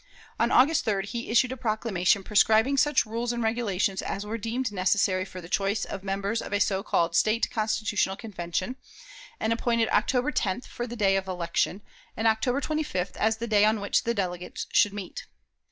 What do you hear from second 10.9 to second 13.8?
day of election, and October 25th as the day on